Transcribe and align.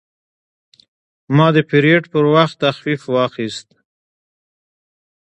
ما 1.35 1.47
د 1.55 1.57
پیرود 1.69 2.05
پر 2.13 2.25
وخت 2.35 2.55
تخفیف 2.65 3.01
واخیست. 3.15 3.67